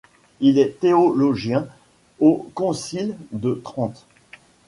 [0.39, 1.67] Il est théologien
[2.19, 4.07] au concile de Trente.